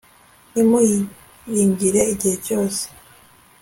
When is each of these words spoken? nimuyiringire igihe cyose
nimuyiringire 0.51 2.01
igihe 2.13 2.35
cyose 2.47 2.83